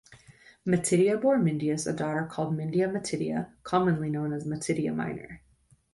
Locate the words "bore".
1.21-1.37